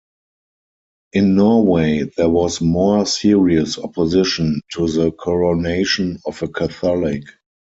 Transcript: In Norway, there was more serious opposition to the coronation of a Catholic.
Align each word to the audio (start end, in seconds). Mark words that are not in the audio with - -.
In 1.13 1.35
Norway, 1.35 2.09
there 2.17 2.27
was 2.29 2.59
more 2.59 3.05
serious 3.05 3.77
opposition 3.77 4.61
to 4.73 4.87
the 4.89 5.11
coronation 5.11 6.17
of 6.25 6.41
a 6.41 6.47
Catholic. 6.47 7.21